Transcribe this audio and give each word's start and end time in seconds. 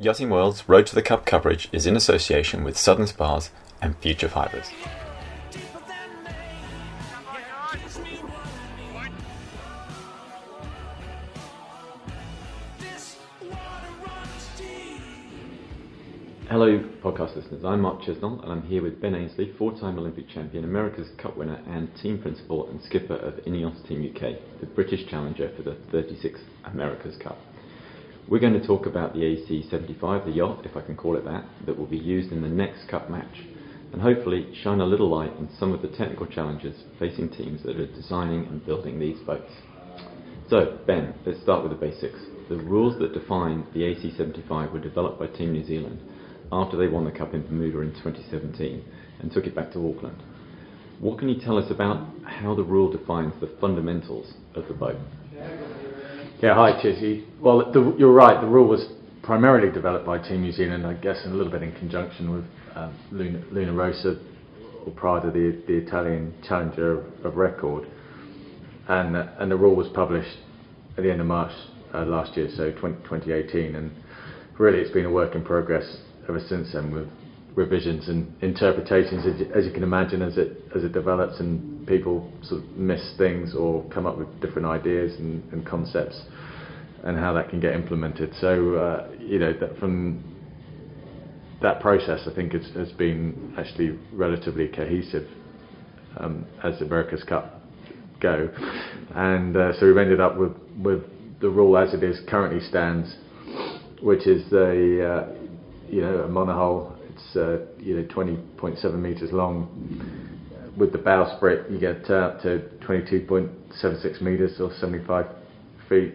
Yachting 0.00 0.30
World's 0.30 0.68
Road 0.68 0.86
to 0.86 0.94
the 0.94 1.02
Cup 1.02 1.26
coverage 1.26 1.68
is 1.72 1.84
in 1.84 1.96
association 1.96 2.62
with 2.62 2.78
Southern 2.78 3.08
Spars 3.08 3.50
and 3.82 3.96
Future 3.98 4.28
Fibres. 4.28 4.70
Hello, 16.48 16.78
podcast 17.02 17.34
listeners. 17.34 17.64
I'm 17.64 17.80
Mark 17.80 18.00
Chisnell, 18.02 18.40
and 18.44 18.52
I'm 18.52 18.62
here 18.62 18.84
with 18.84 19.00
Ben 19.00 19.16
Ainslie, 19.16 19.52
four-time 19.58 19.98
Olympic 19.98 20.28
champion, 20.28 20.62
America's 20.62 21.08
Cup 21.18 21.36
winner, 21.36 21.60
and 21.66 21.92
team 21.96 22.22
principal 22.22 22.70
and 22.70 22.80
skipper 22.80 23.16
of 23.16 23.34
Ineos 23.46 23.84
Team 23.88 24.08
UK, 24.08 24.60
the 24.60 24.66
British 24.66 25.08
challenger 25.08 25.50
for 25.56 25.62
the 25.62 25.74
36th 25.92 26.42
America's 26.66 27.16
Cup. 27.16 27.36
We're 28.28 28.40
going 28.40 28.60
to 28.60 28.66
talk 28.66 28.84
about 28.84 29.14
the 29.14 29.20
AC75, 29.20 30.26
the 30.26 30.32
yacht, 30.32 30.66
if 30.66 30.76
I 30.76 30.82
can 30.82 30.96
call 30.96 31.16
it 31.16 31.24
that, 31.24 31.46
that 31.64 31.78
will 31.78 31.86
be 31.86 31.96
used 31.96 32.30
in 32.30 32.42
the 32.42 32.48
next 32.48 32.86
Cup 32.86 33.08
match, 33.08 33.46
and 33.90 34.02
hopefully 34.02 34.54
shine 34.62 34.80
a 34.80 34.84
little 34.84 35.08
light 35.08 35.30
on 35.38 35.48
some 35.58 35.72
of 35.72 35.80
the 35.80 35.88
technical 35.88 36.26
challenges 36.26 36.76
facing 36.98 37.30
teams 37.30 37.62
that 37.62 37.80
are 37.80 37.86
designing 37.86 38.44
and 38.48 38.66
building 38.66 38.98
these 38.98 39.18
boats. 39.20 39.50
So, 40.50 40.78
Ben, 40.86 41.14
let's 41.24 41.40
start 41.40 41.62
with 41.62 41.72
the 41.72 41.78
basics. 41.78 42.18
The 42.50 42.56
rules 42.56 42.98
that 42.98 43.14
define 43.14 43.66
the 43.72 43.80
AC75 43.80 44.72
were 44.72 44.78
developed 44.78 45.18
by 45.18 45.28
Team 45.28 45.52
New 45.52 45.64
Zealand 45.64 45.98
after 46.52 46.76
they 46.76 46.88
won 46.88 47.06
the 47.06 47.10
Cup 47.10 47.32
in 47.32 47.46
Bermuda 47.46 47.80
in 47.80 47.92
2017 47.92 48.84
and 49.20 49.32
took 49.32 49.46
it 49.46 49.54
back 49.54 49.72
to 49.72 49.78
Auckland. 49.88 50.22
What 51.00 51.18
can 51.18 51.30
you 51.30 51.40
tell 51.40 51.56
us 51.56 51.70
about 51.70 52.06
how 52.24 52.54
the 52.54 52.62
rule 52.62 52.92
defines 52.92 53.32
the 53.40 53.56
fundamentals 53.58 54.34
of 54.54 54.68
the 54.68 54.74
boat? 54.74 54.98
Yeah, 56.40 56.54
hi 56.54 56.80
Chizzy. 56.80 57.26
Well, 57.40 57.72
the, 57.72 57.96
you're 57.98 58.12
right, 58.12 58.40
the 58.40 58.46
rule 58.46 58.68
was 58.68 58.86
primarily 59.24 59.72
developed 59.72 60.06
by 60.06 60.18
Team 60.18 60.42
New 60.42 60.52
Zealand, 60.52 60.86
I 60.86 60.94
guess, 60.94 61.16
and 61.24 61.34
a 61.34 61.36
little 61.36 61.50
bit 61.50 61.64
in 61.64 61.72
conjunction 61.72 62.30
with 62.30 62.44
um, 62.76 62.96
Luna, 63.10 63.42
Luna, 63.50 63.72
Rossa, 63.72 64.20
or 64.86 65.20
to 65.20 65.32
the, 65.32 65.60
the 65.66 65.78
Italian 65.78 66.32
challenger 66.46 67.00
of, 67.00 67.26
of 67.26 67.36
record. 67.36 67.88
And, 68.86 69.16
uh, 69.16 69.32
and 69.40 69.50
the 69.50 69.56
rule 69.56 69.74
was 69.74 69.88
published 69.88 70.38
at 70.96 71.02
the 71.02 71.10
end 71.10 71.20
of 71.20 71.26
March 71.26 71.50
uh, 71.92 72.04
last 72.04 72.36
year, 72.36 72.48
so 72.56 72.70
20, 72.70 72.98
2018. 73.02 73.74
And 73.74 73.90
really, 74.60 74.78
it's 74.78 74.92
been 74.92 75.06
a 75.06 75.10
work 75.10 75.34
in 75.34 75.42
progress 75.44 75.96
ever 76.28 76.40
since 76.48 76.72
then 76.72 76.92
with 76.92 77.08
revisions 77.58 78.08
and 78.08 78.32
interpretations 78.40 79.26
as 79.52 79.66
you, 79.66 79.72
can 79.72 79.82
imagine 79.82 80.22
as 80.22 80.38
it 80.38 80.62
as 80.76 80.84
it 80.84 80.92
develops 80.92 81.40
and 81.40 81.84
people 81.88 82.30
sort 82.42 82.62
of 82.62 82.70
miss 82.76 83.14
things 83.18 83.52
or 83.52 83.82
come 83.90 84.06
up 84.06 84.16
with 84.16 84.28
different 84.40 84.64
ideas 84.64 85.18
and, 85.18 85.42
and 85.52 85.66
concepts 85.66 86.22
and 87.02 87.18
how 87.18 87.32
that 87.32 87.50
can 87.50 87.58
get 87.58 87.74
implemented 87.74 88.32
so 88.40 88.76
uh, 88.76 89.08
you 89.18 89.40
know 89.40 89.52
that 89.58 89.76
from 89.80 90.22
that 91.60 91.80
process 91.80 92.20
I 92.30 92.34
think 92.34 92.52
has, 92.52 92.70
has 92.76 92.92
been 92.92 93.52
actually 93.58 93.98
relatively 94.12 94.68
cohesive 94.68 95.28
um, 96.16 96.46
as 96.62 96.78
the 96.78 96.84
America's 96.84 97.24
Cup 97.24 97.60
go 98.20 98.48
and 99.16 99.56
uh, 99.56 99.72
so 99.80 99.86
we've 99.86 99.96
ended 99.96 100.20
up 100.20 100.36
with 100.36 100.52
with 100.80 101.02
the 101.40 101.50
rule 101.50 101.76
as 101.76 101.92
it 101.92 102.04
is 102.04 102.20
currently 102.28 102.60
stands 102.68 103.16
which 104.00 104.28
is 104.28 104.48
the 104.50 105.26
uh, 105.26 105.48
you 105.90 106.02
know, 106.02 106.18
a 106.20 106.28
monohull. 106.28 106.97
It's 107.18 107.36
uh, 107.36 107.58
you 107.78 107.96
know 107.96 108.04
20.7 108.04 108.94
meters 108.94 109.32
long. 109.32 109.68
With 110.76 110.92
the 110.92 110.98
bowsprit, 110.98 111.70
you 111.70 111.78
get 111.80 112.08
up 112.10 112.40
to 112.42 112.62
22.76 112.86 114.22
meters 114.22 114.60
or 114.60 114.72
75 114.78 115.26
feet, 115.88 116.14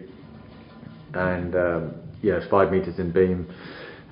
and 1.12 1.54
um, 1.54 1.94
yeah, 2.22 2.34
it's 2.34 2.50
five 2.50 2.72
meters 2.72 2.98
in 2.98 3.12
beam, 3.12 3.52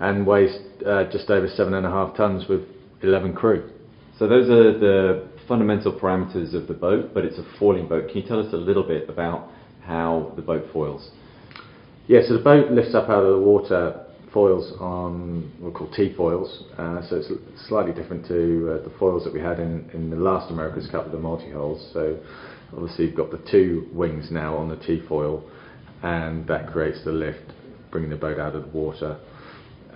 and 0.00 0.26
weighs 0.26 0.54
uh, 0.86 1.04
just 1.10 1.30
over 1.30 1.48
seven 1.48 1.72
and 1.72 1.86
a 1.86 1.90
half 1.90 2.14
tons 2.14 2.46
with 2.48 2.60
11 3.02 3.34
crew. 3.34 3.70
So 4.18 4.28
those 4.28 4.50
are 4.50 4.78
the 4.78 5.28
fundamental 5.48 5.98
parameters 5.98 6.54
of 6.54 6.68
the 6.68 6.74
boat, 6.74 7.14
but 7.14 7.24
it's 7.24 7.38
a 7.38 7.46
foiling 7.58 7.88
boat. 7.88 8.08
Can 8.08 8.18
you 8.20 8.28
tell 8.28 8.38
us 8.46 8.52
a 8.52 8.56
little 8.56 8.82
bit 8.82 9.08
about 9.08 9.48
how 9.84 10.32
the 10.36 10.42
boat 10.42 10.64
foils? 10.70 11.10
Yeah, 12.08 12.20
so 12.28 12.34
the 12.36 12.42
boat 12.42 12.70
lifts 12.70 12.94
up 12.94 13.08
out 13.08 13.24
of 13.24 13.32
the 13.32 13.40
water 13.40 14.04
foils 14.32 14.72
on 14.80 15.52
what 15.60 15.72
we 15.72 15.78
call 15.78 15.90
T-foils, 15.92 16.64
uh, 16.78 17.02
so 17.08 17.16
it's 17.16 17.68
slightly 17.68 17.92
different 17.92 18.26
to 18.28 18.78
uh, 18.80 18.88
the 18.88 18.92
foils 18.98 19.24
that 19.24 19.32
we 19.32 19.40
had 19.40 19.58
in, 19.60 19.88
in 19.92 20.10
the 20.10 20.16
last 20.16 20.50
America's 20.50 20.88
Cup 20.90 21.04
with 21.04 21.12
the 21.12 21.18
multihulls. 21.18 21.92
So 21.92 22.18
obviously 22.72 23.06
you've 23.06 23.16
got 23.16 23.30
the 23.30 23.42
two 23.50 23.88
wings 23.92 24.30
now 24.30 24.56
on 24.56 24.68
the 24.68 24.76
T-foil, 24.76 25.44
and 26.02 26.46
that 26.48 26.72
creates 26.72 27.04
the 27.04 27.12
lift, 27.12 27.52
bringing 27.90 28.10
the 28.10 28.16
boat 28.16 28.38
out 28.38 28.54
of 28.54 28.62
the 28.62 28.68
water, 28.70 29.18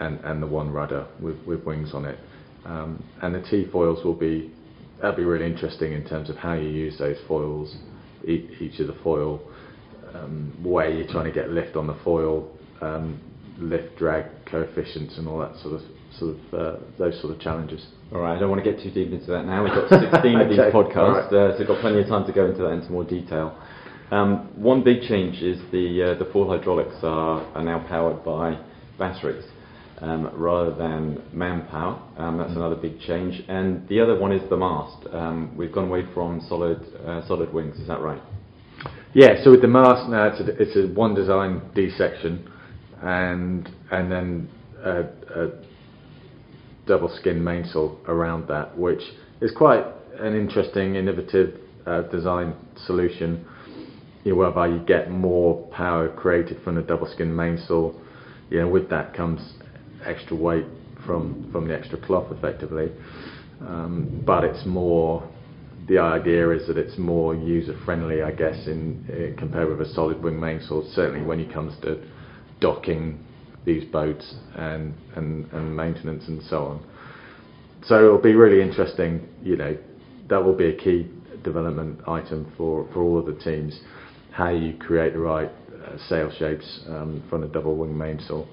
and, 0.00 0.20
and 0.20 0.42
the 0.42 0.46
one 0.46 0.70
rudder 0.70 1.06
with, 1.20 1.36
with 1.46 1.64
wings 1.64 1.92
on 1.94 2.04
it. 2.04 2.18
Um, 2.64 3.02
and 3.22 3.34
the 3.34 3.42
T-foils 3.42 4.04
will 4.04 4.14
be 4.14 4.52
that'll 5.00 5.16
be 5.16 5.24
really 5.24 5.46
interesting 5.46 5.92
in 5.92 6.06
terms 6.08 6.30
of 6.30 6.36
how 6.36 6.54
you 6.54 6.68
use 6.68 6.98
those 6.98 7.16
foils, 7.28 7.76
e- 8.24 8.48
each 8.60 8.80
of 8.80 8.86
the 8.86 8.96
foil 9.02 9.40
um, 10.14 10.52
way 10.64 10.96
you're 10.96 11.08
trying 11.08 11.26
to 11.26 11.32
get 11.32 11.50
lift 11.50 11.76
on 11.76 11.86
the 11.86 11.96
foil. 12.04 12.50
Um, 12.80 13.20
lift 13.58 13.96
drag 13.96 14.26
coefficients 14.46 15.18
and 15.18 15.28
all 15.28 15.38
that 15.38 15.56
sort 15.62 15.74
of 15.74 15.82
sort 16.18 16.36
of 16.36 16.54
uh, 16.54 16.80
those 16.98 17.20
sort 17.20 17.34
of 17.34 17.40
challenges. 17.40 17.86
All 18.12 18.20
right, 18.20 18.36
I 18.36 18.38
don't 18.38 18.50
want 18.50 18.62
to 18.62 18.70
get 18.70 18.82
too 18.82 18.90
deep 18.90 19.12
into 19.12 19.26
that 19.32 19.44
now. 19.44 19.64
We've 19.64 19.72
got 19.72 19.88
16 19.88 20.10
okay. 20.12 20.42
of 20.42 20.48
these 20.48 20.58
podcasts, 20.74 21.32
right. 21.32 21.50
uh, 21.50 21.52
so 21.52 21.58
we've 21.58 21.68
got 21.68 21.80
plenty 21.80 22.00
of 22.00 22.08
time 22.08 22.26
to 22.26 22.32
go 22.32 22.46
into 22.46 22.62
that 22.62 22.70
into 22.70 22.90
more 22.90 23.04
detail. 23.04 23.56
Um, 24.10 24.50
one 24.54 24.84
big 24.84 25.02
change 25.02 25.42
is 25.42 25.58
the 25.72 26.14
uh, 26.14 26.18
the 26.18 26.30
foil 26.32 26.48
hydraulics 26.48 26.96
are, 27.02 27.42
are 27.54 27.64
now 27.64 27.84
powered 27.88 28.24
by 28.24 28.58
batteries 28.98 29.44
um, 30.00 30.30
rather 30.34 30.74
than 30.74 31.22
manpower. 31.32 32.00
Um, 32.16 32.38
that's 32.38 32.52
mm. 32.52 32.56
another 32.56 32.76
big 32.76 33.00
change. 33.00 33.42
And 33.48 33.86
the 33.88 34.00
other 34.00 34.18
one 34.18 34.32
is 34.32 34.48
the 34.48 34.56
mast. 34.56 35.06
Um, 35.12 35.56
we've 35.56 35.72
gone 35.72 35.88
away 35.88 36.04
from 36.14 36.40
solid 36.48 36.80
uh, 37.04 37.26
solid 37.26 37.52
wings. 37.52 37.78
Is 37.78 37.88
that 37.88 38.00
right? 38.00 38.22
Yeah. 39.12 39.42
So 39.42 39.50
with 39.50 39.62
the 39.62 39.68
mast 39.68 40.08
now, 40.08 40.28
it's 40.28 40.40
a, 40.40 40.62
it's 40.62 40.76
a 40.76 40.94
one 40.94 41.14
design 41.14 41.62
D 41.74 41.90
section 41.96 42.48
and 43.02 43.68
and 43.90 44.10
then 44.10 44.48
a, 44.82 45.00
a 45.34 45.50
double 46.86 47.08
skin 47.16 47.42
mainsail 47.42 47.98
around 48.06 48.48
that, 48.48 48.76
which 48.78 49.02
is 49.40 49.52
quite 49.56 49.84
an 50.18 50.34
interesting, 50.34 50.94
innovative 50.94 51.60
uh, 51.86 52.02
design 52.02 52.54
solution. 52.86 53.44
Whereby 54.24 54.66
you 54.66 54.80
get 54.80 55.08
more 55.08 55.68
power 55.68 56.08
created 56.08 56.60
from 56.64 56.74
the 56.74 56.82
double 56.82 57.06
skin 57.06 57.34
mainsail. 57.34 57.94
You 58.50 58.58
know, 58.60 58.68
with 58.68 58.90
that 58.90 59.14
comes 59.14 59.54
extra 60.04 60.36
weight 60.36 60.66
from 61.06 61.48
from 61.52 61.68
the 61.68 61.78
extra 61.78 61.96
cloth, 61.98 62.32
effectively. 62.32 62.90
Um, 63.60 64.22
but 64.26 64.42
it's 64.44 64.66
more. 64.66 65.28
The 65.86 65.98
idea 65.98 66.50
is 66.50 66.66
that 66.66 66.76
it's 66.76 66.98
more 66.98 67.36
user 67.36 67.78
friendly, 67.84 68.20
I 68.20 68.32
guess, 68.32 68.66
in, 68.66 69.06
in 69.08 69.36
compared 69.38 69.68
with 69.68 69.86
a 69.86 69.92
solid 69.94 70.20
wing 70.20 70.40
mainsail. 70.40 70.82
Certainly, 70.92 71.24
when 71.24 71.38
it 71.38 71.52
comes 71.52 71.80
to 71.82 72.02
docking 72.60 73.24
these 73.64 73.84
boats 73.84 74.34
and, 74.54 74.94
and, 75.16 75.50
and 75.52 75.76
maintenance 75.76 76.24
and 76.28 76.42
so 76.44 76.64
on. 76.64 76.86
So 77.84 78.04
it'll 78.04 78.18
be 78.18 78.34
really 78.34 78.62
interesting, 78.62 79.28
you 79.42 79.56
know, 79.56 79.76
that 80.28 80.42
will 80.42 80.56
be 80.56 80.66
a 80.66 80.76
key 80.76 81.08
development 81.42 82.00
item 82.08 82.52
for, 82.56 82.88
for 82.92 83.02
all 83.02 83.18
of 83.18 83.26
the 83.26 83.40
teams, 83.42 83.78
how 84.32 84.50
you 84.50 84.76
create 84.78 85.12
the 85.12 85.18
right 85.18 85.50
uh, 85.84 85.96
sail 86.08 86.30
shapes 86.38 86.80
um, 86.88 87.22
from 87.30 87.42
the 87.42 87.48
double 87.48 87.76
wing 87.76 87.96
mainsail 87.96 88.48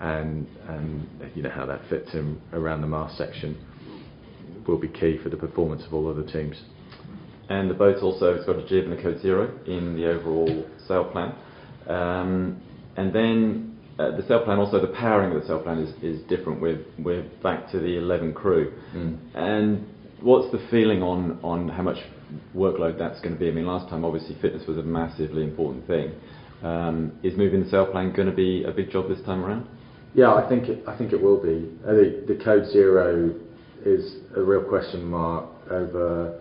and, 0.00 0.46
and 0.68 1.06
you 1.34 1.42
know 1.42 1.50
how 1.50 1.66
that 1.66 1.80
fits 1.88 2.14
in 2.14 2.40
around 2.52 2.80
the 2.80 2.86
mast 2.86 3.16
section 3.18 3.56
will 4.66 4.78
be 4.78 4.88
key 4.88 5.18
for 5.22 5.28
the 5.28 5.36
performance 5.36 5.82
of 5.86 5.92
all 5.92 6.08
of 6.08 6.16
the 6.16 6.24
teams. 6.24 6.60
And 7.48 7.68
the 7.68 7.74
boat 7.74 8.02
also 8.02 8.36
has 8.36 8.46
got 8.46 8.56
a 8.56 8.66
jib 8.66 8.84
and 8.84 8.98
a 8.98 9.02
code 9.02 9.20
zero 9.20 9.58
in 9.66 9.96
the 9.96 10.08
overall 10.08 10.64
sail 10.86 11.04
plan. 11.04 11.34
Um, 11.88 12.62
and 12.96 13.12
then 13.12 13.78
uh, 13.98 14.16
the 14.16 14.26
sail 14.26 14.42
plan, 14.44 14.58
also 14.58 14.80
the 14.80 14.94
powering 14.94 15.34
of 15.34 15.42
the 15.42 15.46
sail 15.46 15.60
plan 15.60 15.78
is, 15.78 15.90
is 16.02 16.22
different. 16.28 16.60
We're, 16.60 16.82
we're 16.98 17.28
back 17.42 17.70
to 17.72 17.78
the 17.78 17.98
11 17.98 18.32
crew. 18.32 18.72
Mm. 18.94 19.18
And 19.34 19.86
what's 20.20 20.50
the 20.52 20.66
feeling 20.70 21.02
on, 21.02 21.38
on 21.42 21.68
how 21.68 21.82
much 21.82 21.98
workload 22.54 22.98
that's 22.98 23.20
going 23.20 23.34
to 23.34 23.38
be? 23.38 23.48
I 23.48 23.50
mean, 23.50 23.66
last 23.66 23.90
time 23.90 24.04
obviously 24.04 24.38
fitness 24.40 24.66
was 24.66 24.78
a 24.78 24.82
massively 24.82 25.42
important 25.42 25.86
thing. 25.86 26.12
Um, 26.62 27.12
is 27.22 27.36
moving 27.36 27.64
the 27.64 27.70
sail 27.70 27.86
plan 27.86 28.12
going 28.14 28.28
to 28.28 28.34
be 28.34 28.64
a 28.64 28.70
big 28.70 28.90
job 28.90 29.08
this 29.08 29.20
time 29.24 29.44
around? 29.44 29.66
Yeah, 30.14 30.34
I 30.34 30.48
think 30.48 30.68
it, 30.68 30.82
I 30.86 30.96
think 30.96 31.12
it 31.12 31.22
will 31.22 31.40
be. 31.40 31.70
Uh, 31.86 31.92
the, 31.92 32.24
the 32.26 32.42
code 32.42 32.70
zero 32.72 33.34
is 33.84 34.16
a 34.36 34.40
real 34.42 34.64
question 34.64 35.04
mark 35.04 35.46
over 35.70 36.40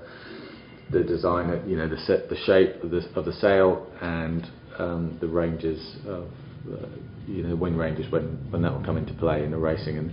the 0.92 1.04
design, 1.04 1.70
you 1.70 1.78
know, 1.78 1.88
the 1.88 1.98
set, 2.06 2.30
the 2.30 2.38
shape 2.46 2.84
of 2.84 2.90
the 2.90 3.08
of 3.16 3.26
the 3.26 3.34
sail 3.34 3.88
and 4.02 4.50
um, 4.80 5.18
the 5.22 5.28
ranges 5.28 5.98
of 6.08 6.28
uh, 6.74 6.88
you 7.28 7.44
know 7.44 7.56
wind 7.56 7.78
ranges 7.78 8.12
when, 8.12 8.24
when 8.52 8.62
that 8.62 8.72
will 8.74 8.84
come 8.84 8.98
into 8.98 9.14
play 9.14 9.44
in 9.44 9.52
the 9.52 9.58
racing 9.58 9.98
and 9.98 10.12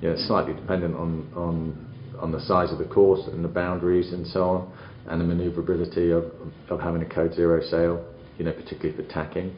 you 0.00 0.10
know, 0.10 0.16
slightly 0.26 0.54
dependent 0.54 0.94
on, 0.94 1.30
on 1.34 1.86
on 2.20 2.32
the 2.32 2.40
size 2.40 2.72
of 2.72 2.78
the 2.78 2.84
course 2.84 3.20
and 3.28 3.44
the 3.44 3.48
boundaries 3.48 4.12
and 4.12 4.26
so 4.26 4.42
on 4.42 4.72
and 5.06 5.20
the 5.20 5.24
manoeuvrability 5.24 6.10
of, 6.10 6.24
of 6.70 6.80
having 6.80 7.02
a 7.02 7.08
code 7.08 7.32
zero 7.34 7.62
sail 7.62 8.04
you 8.38 8.44
know 8.44 8.52
particularly 8.52 8.96
for 8.96 9.08
tacking 9.12 9.54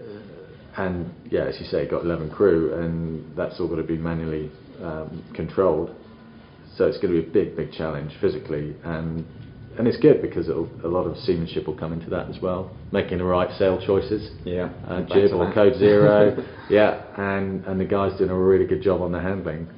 uh, 0.00 0.40
and 0.76 1.12
yeah, 1.30 1.44
as 1.44 1.58
you 1.60 1.66
say, 1.66 1.88
got 1.88 2.04
11 2.04 2.30
crew, 2.30 2.74
and 2.74 3.36
that's 3.36 3.60
all 3.60 3.68
got 3.68 3.76
to 3.76 3.82
be 3.82 3.96
manually 3.96 4.50
um, 4.82 5.24
controlled. 5.34 5.94
So 6.76 6.86
it's 6.86 6.98
going 6.98 7.14
to 7.14 7.22
be 7.22 7.28
a 7.28 7.32
big, 7.32 7.56
big 7.56 7.72
challenge 7.72 8.12
physically, 8.20 8.76
and 8.84 9.24
and 9.78 9.86
it's 9.86 9.98
good 9.98 10.20
because 10.20 10.48
a 10.48 10.88
lot 10.88 11.04
of 11.04 11.16
seamanship 11.18 11.66
will 11.66 11.76
come 11.76 11.92
into 11.92 12.10
that 12.10 12.28
as 12.28 12.40
well, 12.42 12.74
making 12.92 13.18
the 13.18 13.24
right 13.24 13.50
sail 13.58 13.80
choices. 13.84 14.30
Yeah, 14.44 14.70
uh, 14.86 15.02
jib 15.02 15.32
or 15.32 15.52
code 15.52 15.78
zero. 15.78 16.36
yeah, 16.70 17.02
and 17.16 17.64
and 17.64 17.80
the 17.80 17.84
guys 17.84 18.16
doing 18.18 18.30
a 18.30 18.38
really 18.38 18.66
good 18.66 18.82
job 18.82 19.00
on 19.00 19.12
the 19.12 19.20
handling, 19.20 19.68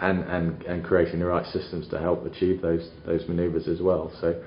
and 0.00 0.22
and 0.24 0.62
and 0.64 0.84
creating 0.84 1.20
the 1.20 1.26
right 1.26 1.46
systems 1.46 1.88
to 1.88 1.98
help 1.98 2.24
achieve 2.26 2.60
those 2.60 2.90
those 3.06 3.26
manoeuvres 3.28 3.66
as 3.66 3.80
well. 3.80 4.12
So, 4.20 4.40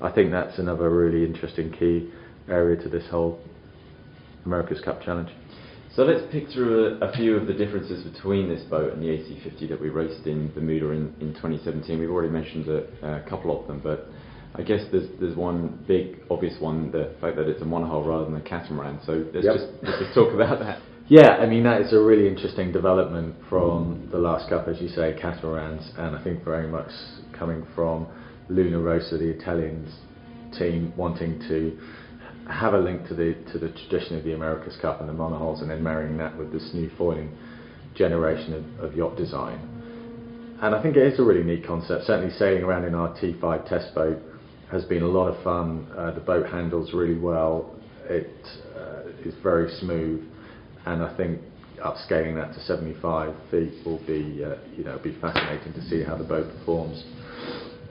I 0.00 0.10
think 0.10 0.30
that's 0.30 0.58
another 0.58 0.90
really 0.90 1.24
interesting 1.24 1.70
key 1.70 2.10
area 2.48 2.80
to 2.82 2.88
this 2.88 3.04
whole 3.10 3.38
America's 4.44 4.80
Cup 4.80 5.02
Challenge. 5.02 5.30
So 5.94 6.04
let's 6.04 6.22
pick 6.30 6.48
through 6.50 6.98
a, 7.00 7.08
a, 7.08 7.12
few 7.12 7.36
of 7.36 7.48
the 7.48 7.52
differences 7.52 8.04
between 8.04 8.48
this 8.48 8.62
boat 8.62 8.92
and 8.92 9.02
the 9.02 9.08
AC50 9.08 9.68
that 9.68 9.80
we 9.80 9.88
raced 9.88 10.26
in 10.28 10.52
Bermuda 10.52 10.90
in, 10.90 11.12
in 11.20 11.34
2017. 11.34 11.98
We've 11.98 12.08
already 12.08 12.32
mentioned 12.32 12.68
a, 12.68 13.16
a, 13.16 13.28
couple 13.28 13.58
of 13.58 13.66
them, 13.66 13.80
but 13.82 14.06
I 14.58 14.62
guess 14.62 14.80
there's 14.90 15.08
there's 15.20 15.36
one 15.36 15.78
big 15.86 16.18
obvious 16.28 16.60
one, 16.60 16.90
the 16.90 17.14
fact 17.20 17.36
that 17.36 17.48
it's 17.48 17.62
a 17.62 17.64
monohull 17.64 18.04
rather 18.04 18.24
than 18.24 18.34
a 18.34 18.40
catamaran. 18.40 18.98
So 19.06 19.24
let's 19.32 19.46
yep. 19.46 19.54
just 19.54 19.66
let's 19.84 19.98
just 20.00 20.14
talk 20.14 20.34
about 20.34 20.58
that. 20.58 20.82
Yeah, 21.06 21.38
I 21.38 21.46
mean 21.46 21.62
that 21.62 21.80
is 21.80 21.92
a 21.92 22.00
really 22.00 22.26
interesting 22.26 22.72
development 22.72 23.36
from 23.48 24.08
the 24.10 24.18
last 24.18 24.48
cup, 24.50 24.66
as 24.66 24.80
you 24.80 24.88
say, 24.88 25.16
catamarans, 25.18 25.90
and 25.96 26.16
I 26.16 26.22
think 26.24 26.44
very 26.44 26.66
much 26.66 26.90
coming 27.32 27.64
from 27.74 28.08
Luna 28.48 28.80
Rossa, 28.80 29.16
the 29.16 29.30
Italians 29.30 29.94
team, 30.58 30.92
wanting 30.96 31.38
to 31.48 31.78
have 32.50 32.74
a 32.74 32.78
link 32.78 33.06
to 33.08 33.14
the 33.14 33.34
to 33.52 33.58
the 33.60 33.68
tradition 33.68 34.18
of 34.18 34.24
the 34.24 34.34
America's 34.34 34.76
Cup 34.82 35.00
and 35.00 35.08
the 35.08 35.14
monohulls, 35.14 35.60
and 35.60 35.70
then 35.70 35.84
marrying 35.84 36.18
that 36.18 36.36
with 36.36 36.52
this 36.52 36.70
new 36.74 36.90
foiling 36.98 37.30
generation 37.94 38.54
of, 38.54 38.84
of 38.84 38.96
yacht 38.96 39.16
design. 39.16 39.60
And 40.60 40.74
I 40.74 40.82
think 40.82 40.96
it 40.96 41.12
is 41.12 41.20
a 41.20 41.22
really 41.22 41.44
neat 41.44 41.64
concept. 41.64 42.06
Certainly, 42.06 42.34
sailing 42.34 42.64
around 42.64 42.84
in 42.84 42.96
our 42.96 43.16
T5 43.16 43.68
test 43.68 43.94
boat 43.94 44.18
has 44.70 44.84
been 44.84 45.02
a 45.02 45.06
lot 45.06 45.28
of 45.28 45.42
fun. 45.42 45.86
Uh, 45.96 46.12
the 46.12 46.20
boat 46.20 46.46
handles 46.46 46.92
really 46.92 47.18
well. 47.18 47.74
It 48.04 48.30
uh, 48.76 49.28
is 49.28 49.34
very 49.42 49.70
smooth, 49.80 50.24
and 50.86 51.02
I 51.02 51.16
think 51.16 51.40
upscaling 51.78 52.34
that 52.34 52.54
to 52.54 52.60
75 52.64 53.34
feet 53.50 53.72
will 53.84 54.04
be 54.06 54.42
uh, 54.44 54.56
you 54.76 54.84
know 54.84 54.98
be 55.02 55.16
fascinating 55.20 55.72
to 55.74 55.82
see 55.88 56.02
how 56.02 56.16
the 56.16 56.24
boat 56.24 56.46
performs, 56.58 57.04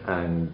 and 0.07 0.51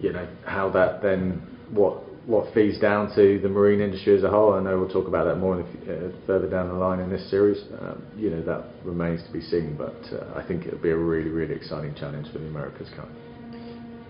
you 0.00 0.12
know 0.12 0.28
how 0.44 0.70
that 0.70 1.02
then 1.02 1.42
what 1.70 2.02
what 2.26 2.52
feeds 2.52 2.78
down 2.80 3.14
to 3.14 3.38
the 3.40 3.48
marine 3.48 3.80
industry 3.80 4.16
as 4.16 4.24
a 4.24 4.30
whole. 4.30 4.54
I 4.54 4.60
know 4.60 4.78
we'll 4.78 4.88
talk 4.88 5.06
about 5.06 5.24
that 5.24 5.36
more 5.36 5.56
the, 5.56 5.62
uh, 5.62 6.12
further 6.26 6.50
down 6.50 6.68
the 6.68 6.74
line 6.74 7.00
in 7.00 7.08
this 7.08 7.30
series. 7.30 7.62
Um, 7.80 8.02
you 8.16 8.30
know 8.30 8.42
that 8.42 8.64
remains 8.84 9.22
to 9.26 9.32
be 9.32 9.40
seen, 9.40 9.76
but 9.76 9.94
uh, 10.12 10.38
I 10.38 10.46
think 10.46 10.66
it'll 10.66 10.78
be 10.78 10.90
a 10.90 10.96
really, 10.96 11.30
really 11.30 11.54
exciting 11.54 11.94
challenge 11.94 12.32
for 12.32 12.38
the 12.38 12.46
Americas 12.46 12.88
Cup. 12.96 13.08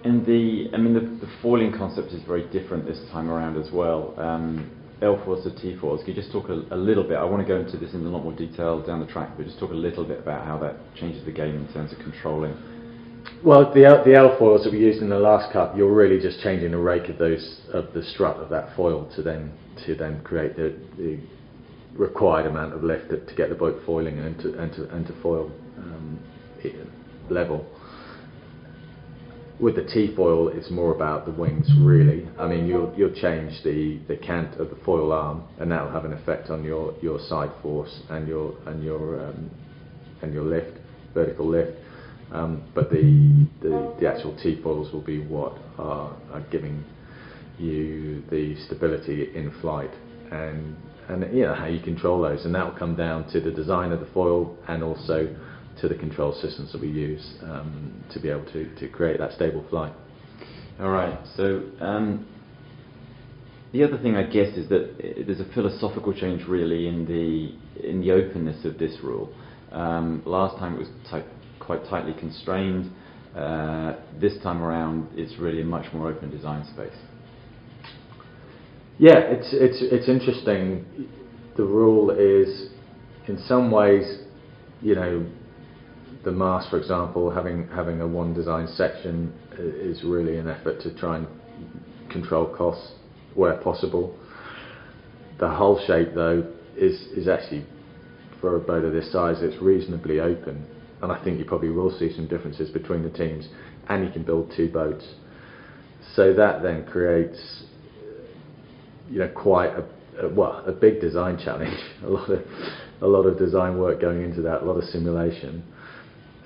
And 0.07 0.25
the, 0.25 0.71
I 0.73 0.77
mean, 0.77 0.95
the, 0.95 1.27
the 1.27 1.33
foiling 1.43 1.77
concept 1.77 2.13
is 2.13 2.23
very 2.23 2.49
different 2.51 2.87
this 2.87 3.01
time 3.11 3.31
around 3.31 3.61
as 3.63 3.73
well. 3.73 4.15
Um, 4.19 4.71
L-foils 5.03 5.45
to 5.45 5.55
T-foils. 5.61 6.01
Can 6.05 6.15
you 6.15 6.23
just 6.23 6.33
talk 6.33 6.49
a, 6.49 6.63
a, 6.71 6.77
little 6.77 7.05
bit? 7.05 7.17
I 7.17 7.25
want 7.25 7.43
to 7.43 7.49
go 7.49 7.61
into 7.61 7.77
this 7.77 7.93
in 7.93 8.07
a 8.07 8.09
lot 8.09 8.23
more 8.23 8.33
detail 8.33 8.81
down 8.87 9.01
the 9.01 9.13
track, 9.13 9.33
but 9.37 9.45
just 9.45 9.59
talk 9.59 9.71
a 9.71 9.75
little 9.75 10.05
bit 10.05 10.21
about 10.21 10.47
how 10.47 10.59
that 10.61 10.77
changes 10.95 11.25
the 11.27 11.33
game 11.33 11.57
in 11.57 11.71
terms 11.75 11.93
of 11.93 11.99
controlling 11.99 12.57
well, 13.45 13.73
the 13.73 14.03
the 14.05 14.15
L 14.15 14.37
foils 14.39 14.65
that 14.65 14.73
we 14.73 14.79
used 14.79 15.01
in 15.01 15.09
the 15.09 15.19
last 15.19 15.53
cup, 15.53 15.77
you're 15.77 15.93
really 15.93 16.21
just 16.21 16.41
changing 16.41 16.71
the 16.71 16.79
rake 16.79 17.09
of 17.09 17.19
those 17.19 17.61
of 17.73 17.93
the 17.93 18.03
strut 18.03 18.37
of 18.37 18.49
that 18.51 18.75
foil 18.77 19.11
to 19.15 19.23
then 19.23 19.53
to 19.85 19.95
then 19.95 20.23
create 20.23 20.57
the, 20.57 20.75
the 20.97 21.19
required 21.95 22.47
amount 22.47 22.73
of 22.73 22.83
lift 22.83 23.11
to, 23.11 23.25
to 23.25 23.35
get 23.35 23.49
the 23.49 23.55
boat 23.55 23.81
foiling 23.85 24.19
and 24.19 24.39
to 24.41 24.59
and 24.59 24.73
to, 24.73 24.89
and 24.95 25.07
to 25.07 25.23
foil 25.23 25.51
um, 25.79 26.19
level. 27.31 27.67
With 29.59 29.77
the 29.77 29.85
T 29.85 30.15
foil, 30.15 30.49
it's 30.49 30.71
more 30.71 30.95
about 30.95 31.25
the 31.25 31.33
wings, 31.33 31.67
really. 31.79 32.29
I 32.39 32.47
mean, 32.47 32.67
you'll 32.67 32.93
you'll 32.97 33.15
change 33.15 33.63
the, 33.63 33.99
the 34.07 34.17
cant 34.17 34.61
of 34.61 34.69
the 34.69 34.77
foil 34.85 35.13
arm, 35.13 35.45
and 35.59 35.71
that 35.71 35.83
will 35.83 35.93
have 35.93 36.05
an 36.05 36.13
effect 36.13 36.51
on 36.51 36.63
your, 36.63 36.95
your 37.01 37.19
side 37.21 37.51
force 37.63 38.03
and 38.11 38.29
your 38.29 38.55
and 38.67 38.85
your 38.85 39.29
um, 39.29 39.51
and 40.21 40.35
your 40.35 40.45
lift, 40.45 40.79
vertical 41.15 41.49
lift. 41.49 41.73
Um, 42.33 42.65
but 42.75 42.91
the, 42.91 43.47
the, 43.63 43.95
the 44.01 44.09
actual 44.09 44.37
T-foils 44.43 44.93
will 44.93 45.01
be 45.01 45.21
what 45.21 45.57
are, 45.79 46.15
are 46.33 46.45
giving 46.51 46.85
you 47.59 48.23
the 48.31 48.57
stability 48.67 49.35
in 49.35 49.53
flight 49.61 49.91
and 50.31 50.77
and 51.09 51.33
know 51.33 51.55
how 51.55 51.67
you 51.67 51.81
control 51.81 52.21
those 52.21 52.45
and 52.45 52.55
that 52.55 52.65
will 52.65 52.79
come 52.79 52.97
down 52.97 53.31
to 53.31 53.41
the 53.41 53.51
design 53.51 53.93
of 53.93 54.01
the 54.01 54.07
foil 54.07 54.57
and 54.69 54.83
also 54.83 55.35
to 55.81 55.89
the 55.89 55.95
control 55.95 56.33
systems 56.33 56.73
that 56.73 56.81
we 56.81 56.89
use 56.89 57.35
um, 57.43 58.05
to 58.13 58.21
be 58.21 58.29
able 58.29 58.45
to, 58.53 58.75
to 58.77 58.89
create 58.89 59.19
that 59.19 59.33
stable 59.33 59.65
flight. 59.69 59.93
All 60.81 60.91
right. 60.91 61.19
So 61.37 61.63
um, 61.81 62.27
the 63.73 63.83
other 63.85 63.99
thing 63.99 64.17
I 64.17 64.25
guess 64.25 64.57
is 64.57 64.69
that 64.69 65.25
there's 65.27 65.41
a 65.41 65.53
philosophical 65.55 66.13
change 66.13 66.47
really 66.47 66.87
in 66.87 67.07
the 67.07 67.89
in 67.89 68.01
the 68.01 68.13
openness 68.13 68.65
of 68.65 68.79
this 68.79 68.97
rule. 69.03 69.33
Um, 69.73 70.23
last 70.25 70.59
time 70.59 70.75
it 70.75 70.79
was 70.79 70.89
quite 71.61 71.85
tightly 71.89 72.15
constrained. 72.19 72.91
Uh, 73.35 73.97
this 74.19 74.33
time 74.43 74.63
around, 74.63 75.09
it's 75.15 75.39
really 75.39 75.61
a 75.61 75.65
much 75.65 75.93
more 75.93 76.09
open 76.09 76.31
design 76.31 76.65
space. 76.73 76.97
Yeah, 78.99 79.19
it's 79.19 79.49
it's 79.53 79.79
it's 79.81 80.09
interesting. 80.09 80.87
The 81.57 81.65
rule 81.65 82.11
is, 82.11 82.71
in 83.29 83.39
some 83.47 83.71
ways, 83.71 84.21
you 84.81 84.95
know, 84.95 85.27
the 86.27 86.33
mast, 86.33 86.69
for 86.69 86.79
example, 86.79 87.31
having 87.31 87.69
having 87.69 88.03
a 88.03 88.07
one 88.07 88.35
design 88.35 88.69
section 88.69 89.33
uh, 89.59 89.63
is 89.63 90.03
really 90.05 90.37
an 90.37 90.49
effort 90.49 90.81
to 90.83 90.95
try 90.99 91.17
and 91.17 91.27
control 92.11 92.55
costs 92.55 92.93
where 93.35 93.57
possible. 93.63 94.15
The 95.39 95.49
hull 95.49 95.83
shape, 95.87 96.15
though, 96.15 96.47
is 96.77 97.01
is 97.17 97.29
actually 97.29 97.65
for 98.43 98.57
a 98.57 98.61
boat 98.61 98.85
of 98.85 98.93
this 98.93 99.11
size, 99.11 99.37
it's 99.41 99.57
reasonably 99.63 100.21
open 100.21 100.67
and 101.03 101.13
I 101.13 101.23
think 101.23 101.39
you 101.39 101.45
probably 101.45 101.71
will 101.71 101.97
see 101.97 102.13
some 102.15 102.27
differences 102.27 102.71
between 102.71 103.03
the 103.03 103.11
teams, 103.11 103.49
and 103.89 104.05
you 104.05 104.11
can 104.11 104.23
build 104.23 104.53
two 104.57 104.71
boats. 104.71 105.05
So 106.15 106.33
that 106.35 106.63
then 106.63 106.87
creates, 106.87 107.65
you 109.11 109.19
know, 109.19 109.29
quite 109.29 109.71
a, 109.71 109.85
a 110.27 110.29
well 110.29 110.65
a 110.67 110.73
big 110.73 111.01
design 111.01 111.39
challenge. 111.39 111.79
a 112.03 112.09
lot 112.09 112.31
of 112.31 112.41
a 113.03 113.07
lot 113.07 113.23
of 113.23 113.39
design 113.39 113.79
work 113.79 114.01
going 114.01 114.23
into 114.23 114.41
that, 114.43 114.63
a 114.63 114.65
lot 114.65 114.79
of 114.79 114.85
simulation, 114.85 115.63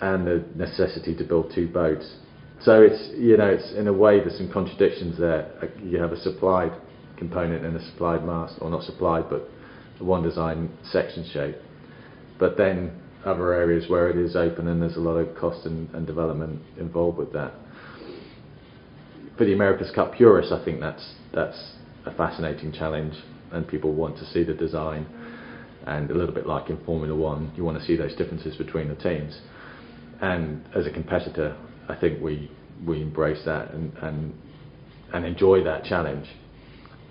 and 0.01 0.27
the 0.27 0.45
necessity 0.57 1.15
to 1.17 1.25
build 1.25 1.53
two 1.55 1.69
boats. 1.69 2.17
So 2.63 2.83
it's 2.83 3.11
you 3.17 3.37
know 3.37 3.47
it's 3.47 3.73
in 3.73 3.87
a 3.87 3.93
way 3.93 4.21
there's 4.21 4.37
some 4.37 4.53
contradictions 4.53 5.19
there. 5.19 5.51
You 5.83 5.99
have 5.99 6.13
a 6.13 6.21
supplied 6.21 6.73
component 7.17 7.65
and 7.65 7.77
a 7.77 7.85
supplied 7.91 8.25
mast, 8.25 8.55
or 8.61 8.71
not 8.71 8.83
supplied, 8.83 9.25
but 9.31 9.49
one 10.01 10.23
design 10.23 10.71
section 10.91 11.29
shape. 11.33 11.57
But 12.39 12.57
then 12.57 12.93
other 13.25 13.53
areas 13.53 13.89
where 13.89 14.09
it 14.09 14.17
is 14.17 14.35
open 14.35 14.67
and 14.69 14.81
there's 14.81 14.97
a 14.97 15.01
lot 15.01 15.17
of 15.17 15.37
cost 15.37 15.67
and, 15.67 15.95
and 15.95 16.07
development 16.07 16.63
involved 16.79 17.19
with 17.19 17.33
that. 17.35 17.53
For 19.37 19.45
the 19.45 19.53
America's 19.53 19.91
Cup 19.95 20.15
purists, 20.15 20.53
I 20.53 20.65
think 20.65 20.81
that's 20.81 21.15
that's 21.33 21.75
a 22.07 22.15
fascinating 22.15 22.73
challenge, 22.73 23.15
and 23.53 23.67
people 23.69 23.93
want 23.93 24.17
to 24.19 24.27
see 24.27 24.43
the 24.43 24.55
design. 24.55 25.07
And 25.87 26.11
a 26.11 26.15
little 26.15 26.35
bit 26.35 26.47
like 26.47 26.69
in 26.69 26.83
Formula 26.85 27.15
One, 27.15 27.53
you 27.57 27.65
want 27.65 27.79
to 27.79 27.85
see 27.85 27.97
those 27.97 28.15
differences 28.15 28.55
between 28.57 28.89
the 28.89 28.95
teams. 28.97 29.41
And 30.21 30.65
as 30.75 30.87
a 30.87 30.91
competitor, 30.91 31.57
I 31.89 31.97
think 31.97 32.23
we 32.23 32.51
we 32.87 33.03
embrace 33.03 33.43
that 33.45 33.73
and 33.73 33.93
and, 34.03 34.35
and 35.13 35.25
enjoy 35.25 35.65
that 35.65 35.85
challenge. 35.85 36.27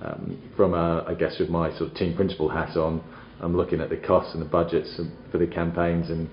Um, 0.01 0.41
from 0.55 0.73
a, 0.73 1.03
I 1.07 1.13
guess 1.13 1.37
with 1.39 1.49
my 1.49 1.69
sort 1.77 1.91
of 1.91 1.95
team 1.95 2.15
principal 2.15 2.47
hat 2.47 2.77
on, 2.77 3.03
I'm 3.41 3.55
looking 3.55 3.81
at 3.81 3.89
the 3.89 3.97
costs 3.97 4.33
and 4.33 4.41
the 4.41 4.47
budgets 4.47 4.99
for 5.31 5.37
the 5.37 5.47
campaigns, 5.47 6.09
and 6.09 6.29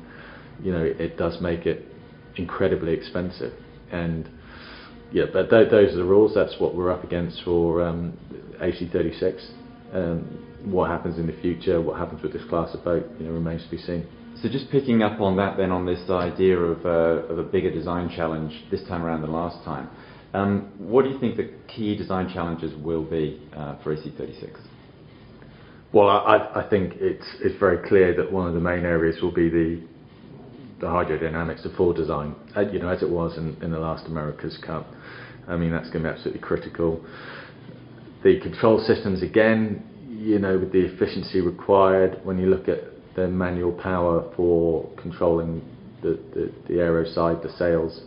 you 0.62 0.72
know 0.72 0.82
it 0.84 1.16
does 1.16 1.40
make 1.40 1.66
it 1.66 1.84
incredibly 2.36 2.92
expensive. 2.92 3.52
And 3.90 4.28
yeah, 5.12 5.24
but 5.32 5.50
th- 5.50 5.70
those 5.70 5.92
are 5.94 5.96
the 5.96 6.04
rules. 6.04 6.34
That's 6.34 6.56
what 6.60 6.74
we're 6.74 6.90
up 6.90 7.04
against 7.04 7.42
for 7.44 7.82
um, 7.82 8.18
AC36. 8.60 9.50
Um, 9.92 10.42
what 10.64 10.90
happens 10.90 11.18
in 11.18 11.26
the 11.26 11.40
future, 11.40 11.80
what 11.80 11.98
happens 11.98 12.22
with 12.22 12.32
this 12.32 12.42
class 12.48 12.74
of 12.74 12.84
boat, 12.84 13.06
you 13.18 13.26
know, 13.26 13.32
remains 13.32 13.62
to 13.64 13.70
be 13.70 13.78
seen. 13.78 14.06
So 14.42 14.50
just 14.50 14.70
picking 14.70 15.02
up 15.02 15.20
on 15.20 15.36
that 15.38 15.56
then 15.56 15.70
on 15.70 15.86
this 15.86 16.10
idea 16.10 16.58
of, 16.58 16.84
uh, 16.84 17.32
of 17.32 17.38
a 17.38 17.42
bigger 17.42 17.70
design 17.70 18.10
challenge 18.14 18.52
this 18.70 18.82
time 18.86 19.02
around 19.02 19.22
than 19.22 19.32
last 19.32 19.64
time, 19.64 19.88
um, 20.34 20.72
what 20.78 21.04
do 21.04 21.08
you 21.08 21.18
think 21.18 21.36
the 21.36 21.50
key 21.68 21.96
design 21.96 22.28
challenges 22.32 22.74
will 22.82 23.04
be 23.04 23.40
uh, 23.56 23.82
for 23.82 23.96
AC36? 23.96 24.58
Well, 25.92 26.08
I, 26.08 26.50
I 26.54 26.68
think 26.68 26.94
it's 26.96 27.24
it's 27.40 27.58
very 27.58 27.88
clear 27.88 28.14
that 28.16 28.30
one 28.30 28.46
of 28.46 28.52
the 28.52 28.60
main 28.60 28.84
areas 28.84 29.22
will 29.22 29.32
be 29.32 29.48
the 29.48 29.82
the 30.80 30.86
hydrodynamics 30.86 31.64
of 31.64 31.72
foil 31.72 31.94
design, 31.94 32.34
uh, 32.54 32.60
you 32.60 32.78
know, 32.78 32.88
as 32.88 33.02
it 33.02 33.08
was 33.08 33.38
in, 33.38 33.56
in 33.62 33.70
the 33.70 33.78
last 33.78 34.06
America's 34.06 34.58
Cup. 34.58 34.86
I 35.48 35.56
mean, 35.56 35.70
that's 35.70 35.88
going 35.88 36.04
to 36.04 36.10
be 36.10 36.14
absolutely 36.14 36.42
critical. 36.42 37.02
The 38.22 38.40
control 38.40 38.78
systems, 38.80 39.22
again, 39.22 39.82
you 40.10 40.38
know, 40.38 40.58
with 40.58 40.72
the 40.72 40.80
efficiency 40.80 41.40
required, 41.40 42.20
when 42.24 42.38
you 42.38 42.46
look 42.46 42.68
at 42.68 42.80
the 43.16 43.26
manual 43.26 43.72
power 43.72 44.30
for 44.36 44.88
controlling 44.96 45.62
the, 46.02 46.20
the, 46.34 46.52
the 46.68 46.80
aero 46.80 47.04
side, 47.04 47.42
the 47.42 47.50
sails, 47.56 48.02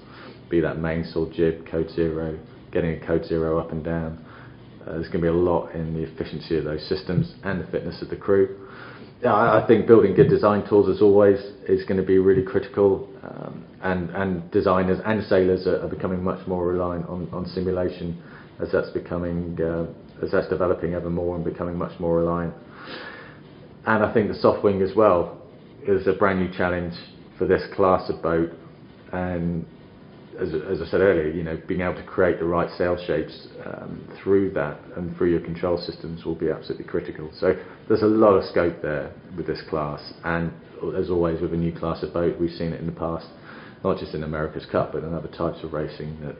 be 0.49 0.61
that 0.61 0.77
mainsail, 0.77 1.29
jib, 1.29 1.65
code 1.67 1.89
zero, 1.89 2.39
getting 2.71 2.91
a 2.91 3.05
code 3.05 3.25
zero 3.25 3.59
up 3.59 3.71
and 3.71 3.83
down. 3.83 4.23
Uh, 4.81 4.93
there's 4.93 5.07
going 5.07 5.19
to 5.19 5.23
be 5.23 5.27
a 5.27 5.33
lot 5.33 5.73
in 5.75 5.93
the 5.93 6.03
efficiency 6.03 6.57
of 6.57 6.63
those 6.63 6.87
systems 6.87 7.33
and 7.43 7.61
the 7.61 7.71
fitness 7.71 8.01
of 8.01 8.09
the 8.09 8.15
crew. 8.15 8.67
I, 9.25 9.61
I 9.61 9.67
think 9.67 9.87
building 9.87 10.15
good 10.15 10.29
design 10.29 10.67
tools, 10.69 10.87
as 10.95 11.01
always, 11.01 11.39
is 11.67 11.83
going 11.83 11.99
to 11.99 12.05
be 12.05 12.19
really 12.19 12.43
critical. 12.43 13.09
Um, 13.23 13.65
and, 13.81 14.09
and 14.11 14.51
designers 14.51 14.99
and 15.05 15.23
sailors 15.23 15.67
are, 15.67 15.83
are, 15.83 15.87
becoming 15.87 16.23
much 16.23 16.45
more 16.47 16.67
reliant 16.67 17.07
on, 17.07 17.29
on 17.31 17.45
simulation 17.47 18.21
as 18.61 18.71
that's 18.71 18.89
becoming 18.89 19.57
uh, 19.61 19.85
as 20.23 20.31
that's 20.31 20.49
developing 20.49 20.93
ever 20.93 21.09
more 21.09 21.35
and 21.35 21.45
becoming 21.45 21.77
much 21.77 21.97
more 21.99 22.17
reliant. 22.17 22.53
And 23.89 24.05
I 24.05 24.13
think 24.13 24.27
the 24.27 24.35
soft 24.35 24.63
wing 24.63 24.83
as 24.83 24.95
well 24.95 25.41
is 25.81 26.05
a 26.05 26.13
brand 26.13 26.39
new 26.39 26.55
challenge 26.55 26.93
for 27.39 27.47
this 27.47 27.63
class 27.75 28.07
of 28.07 28.21
boat. 28.21 28.51
And 29.11 29.65
as, 30.39 30.49
as, 30.53 30.79
I 30.79 30.85
said 30.91 31.01
earlier, 31.01 31.27
you 31.27 31.41
know, 31.41 31.59
being 31.67 31.81
able 31.81 31.95
to 31.95 32.03
create 32.03 32.37
the 32.37 32.45
right 32.45 32.69
sail 32.77 33.03
shapes 33.07 33.47
um, 33.65 34.07
through 34.21 34.51
that 34.51 34.79
and 34.95 35.17
through 35.17 35.31
your 35.31 35.39
control 35.39 35.79
systems 35.79 36.23
will 36.23 36.35
be 36.35 36.51
absolutely 36.51 36.85
critical. 36.85 37.31
So 37.39 37.55
there's 37.87 38.03
a 38.03 38.05
lot 38.05 38.35
of 38.35 38.45
scope 38.45 38.79
there 38.83 39.11
with 39.35 39.47
this 39.47 39.63
class, 39.67 40.13
and 40.23 40.53
as 40.95 41.09
always 41.09 41.41
with 41.41 41.55
a 41.55 41.57
new 41.57 41.73
class 41.73 42.03
of 42.03 42.13
boat, 42.13 42.39
we've 42.39 42.51
seen 42.51 42.73
it 42.73 42.79
in 42.79 42.85
the 42.85 42.91
past, 42.91 43.25
not 43.83 43.97
just 43.97 44.13
in 44.13 44.21
America's 44.21 44.67
Cup, 44.71 44.91
but 44.91 45.03
in 45.03 45.15
other 45.15 45.29
types 45.29 45.63
of 45.63 45.73
racing 45.73 46.15
that 46.21 46.35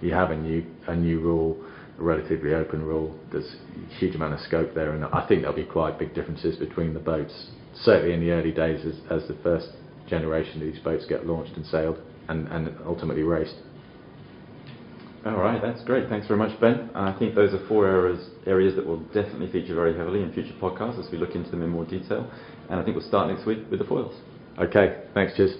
you 0.00 0.14
have 0.14 0.30
a 0.30 0.36
new 0.36 0.64
a 0.86 0.94
new 0.94 1.18
rule, 1.18 1.66
a 1.98 2.02
relatively 2.02 2.54
open 2.54 2.82
rule. 2.82 3.18
There's 3.30 3.54
a 3.90 3.94
huge 3.94 4.14
amount 4.14 4.34
of 4.34 4.40
scope 4.40 4.74
there, 4.74 4.92
and 4.92 5.04
I 5.04 5.26
think 5.26 5.42
there'll 5.42 5.56
be 5.56 5.64
quite 5.64 5.98
big 5.98 6.14
differences 6.14 6.56
between 6.56 6.94
the 6.94 7.00
boats. 7.00 7.50
Certainly 7.74 8.14
in 8.14 8.20
the 8.20 8.30
early 8.30 8.52
days, 8.52 8.84
as, 8.84 9.22
as 9.22 9.28
the 9.28 9.36
first 9.42 9.68
generation 10.08 10.60
of 10.62 10.72
these 10.72 10.82
boats 10.82 11.06
get 11.06 11.26
launched 11.26 11.56
and 11.56 11.64
sailed 11.66 11.98
and, 12.28 12.48
and 12.48 12.74
ultimately 12.86 13.22
raced. 13.22 13.56
All 15.24 15.36
right, 15.36 15.62
that's 15.62 15.84
great. 15.84 16.08
Thanks 16.08 16.26
very 16.26 16.38
much, 16.38 16.58
Ben. 16.60 16.90
I 16.94 17.16
think 17.16 17.36
those 17.36 17.54
are 17.54 17.64
four 17.68 17.86
areas, 17.86 18.28
areas 18.44 18.74
that 18.74 18.84
will 18.84 18.98
definitely 19.14 19.52
feature 19.52 19.74
very 19.74 19.96
heavily 19.96 20.20
in 20.20 20.32
future 20.32 20.54
podcasts 20.60 20.98
as 20.98 21.10
we 21.12 21.18
look 21.18 21.36
into 21.36 21.50
them 21.50 21.62
in 21.62 21.68
more 21.68 21.84
detail. 21.84 22.28
And 22.68 22.80
I 22.80 22.84
think 22.84 22.96
we'll 22.96 23.06
start 23.06 23.30
next 23.30 23.46
week 23.46 23.60
with 23.70 23.78
the 23.78 23.84
foils. 23.84 24.14
Okay, 24.58 25.04
thanks, 25.14 25.36
cheers. 25.36 25.54